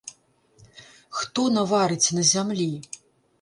Хто 1.17 1.45
наварыць 1.59 2.13
на 2.21 2.25
зямлі? 2.33 2.67